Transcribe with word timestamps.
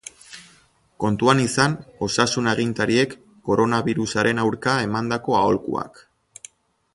Kontuan 1.03 1.41
izan 1.43 1.75
osasun-agintariek 2.07 3.13
koronabirusaren 3.51 4.43
aurka 4.47 4.75
emandako 4.87 5.37
aholkuak. 5.43 6.03